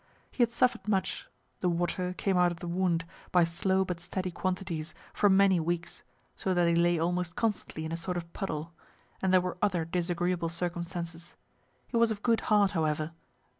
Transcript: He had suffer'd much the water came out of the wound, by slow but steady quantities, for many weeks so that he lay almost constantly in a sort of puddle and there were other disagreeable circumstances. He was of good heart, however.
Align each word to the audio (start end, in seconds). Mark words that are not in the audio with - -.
He 0.31 0.41
had 0.41 0.49
suffer'd 0.51 0.87
much 0.87 1.27
the 1.59 1.69
water 1.69 2.13
came 2.13 2.35
out 2.35 2.51
of 2.51 2.59
the 2.59 2.67
wound, 2.67 3.05
by 3.31 3.43
slow 3.43 3.85
but 3.85 3.99
steady 3.99 4.31
quantities, 4.31 4.95
for 5.13 5.29
many 5.29 5.59
weeks 5.59 6.01
so 6.35 6.55
that 6.55 6.67
he 6.67 6.73
lay 6.73 6.97
almost 6.97 7.35
constantly 7.35 7.85
in 7.85 7.91
a 7.91 7.97
sort 7.97 8.17
of 8.17 8.33
puddle 8.33 8.73
and 9.21 9.31
there 9.31 9.41
were 9.41 9.59
other 9.61 9.85
disagreeable 9.85 10.49
circumstances. 10.49 11.35
He 11.87 11.97
was 11.97 12.09
of 12.09 12.23
good 12.23 12.41
heart, 12.49 12.71
however. 12.71 13.11